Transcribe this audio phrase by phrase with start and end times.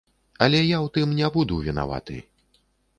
[0.45, 2.17] Але я ў тым не буду вінаваты.